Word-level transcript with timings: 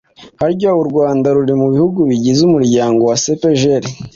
harya 0.39 0.71
u 0.81 0.83
rwanda 0.89 1.27
ruri 1.35 1.53
bihugu 1.73 1.99
bigize 2.09 2.39
umuryango 2.49 3.01
wa 3.09 3.15
cepgl? 3.23 3.85